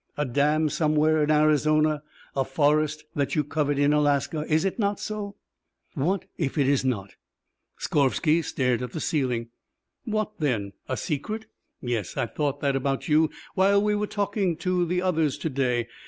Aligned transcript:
A 0.17 0.25
dam 0.25 0.67
somewhere 0.69 1.21
in 1.23 1.29
Arizona. 1.29 2.01
A 2.35 2.43
forest 2.43 3.05
that 3.13 3.35
you 3.35 3.43
covet 3.43 3.77
in 3.77 3.93
Alaska. 3.93 4.51
Is 4.51 4.65
it 4.65 4.79
not 4.79 4.99
so?" 4.99 5.35
"What 5.93 6.25
if 6.39 6.57
it 6.57 6.67
is 6.67 6.83
not?" 6.83 7.13
Skorvsky 7.79 8.41
stared 8.43 8.81
at 8.81 8.93
the 8.93 8.99
ceiling. 8.99 9.49
"What 10.05 10.31
then? 10.39 10.73
A 10.89 10.97
secret? 10.97 11.45
Yes, 11.83 12.17
I 12.17 12.25
thought 12.25 12.61
that 12.61 12.75
about 12.75 13.09
you 13.09 13.29
while 13.53 13.79
we 13.79 13.93
were 13.93 14.07
talking 14.07 14.57
to 14.57 14.87
the 14.87 15.03
others 15.03 15.37
to 15.37 15.51
day. 15.51 15.87